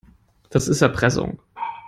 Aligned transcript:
Das 0.49 0.67
ist 0.67 0.81
Erpressung. 0.81 1.39